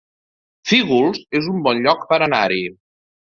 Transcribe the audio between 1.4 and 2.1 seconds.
es un bon lloc